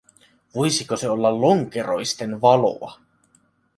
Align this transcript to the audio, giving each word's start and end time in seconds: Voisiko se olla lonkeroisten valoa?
Voisiko 0.55 0.97
se 0.97 1.09
olla 1.09 1.41
lonkeroisten 1.41 2.41
valoa? 2.41 2.99